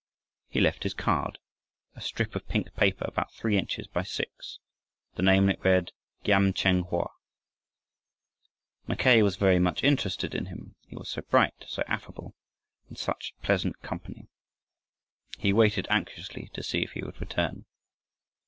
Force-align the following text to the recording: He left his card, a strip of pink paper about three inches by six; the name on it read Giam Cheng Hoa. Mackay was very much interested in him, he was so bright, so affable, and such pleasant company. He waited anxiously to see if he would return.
He 0.49 0.59
left 0.59 0.81
his 0.81 0.95
card, 0.95 1.37
a 1.93 2.01
strip 2.01 2.35
of 2.35 2.47
pink 2.47 2.73
paper 2.75 3.05
about 3.07 3.31
three 3.33 3.55
inches 3.55 3.85
by 3.85 4.01
six; 4.01 4.57
the 5.13 5.21
name 5.21 5.43
on 5.43 5.51
it 5.51 5.59
read 5.63 5.91
Giam 6.25 6.55
Cheng 6.55 6.81
Hoa. 6.85 7.07
Mackay 8.87 9.21
was 9.21 9.35
very 9.35 9.59
much 9.59 9.83
interested 9.83 10.33
in 10.33 10.47
him, 10.47 10.73
he 10.87 10.95
was 10.95 11.07
so 11.09 11.21
bright, 11.21 11.65
so 11.67 11.83
affable, 11.85 12.33
and 12.89 12.97
such 12.97 13.35
pleasant 13.43 13.79
company. 13.83 14.27
He 15.37 15.53
waited 15.53 15.85
anxiously 15.91 16.47
to 16.53 16.63
see 16.63 16.81
if 16.81 16.93
he 16.93 17.03
would 17.03 17.21
return. 17.21 17.65